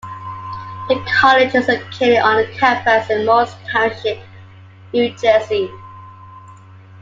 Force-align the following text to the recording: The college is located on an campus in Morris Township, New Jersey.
The 0.89 0.95
college 1.13 1.53
is 1.53 1.67
located 1.67 2.17
on 2.23 2.39
an 2.43 2.51
campus 2.57 3.11
in 3.11 3.23
Morris 3.23 3.53
Township, 3.71 4.19
New 4.91 5.11
Jersey. 5.15 5.69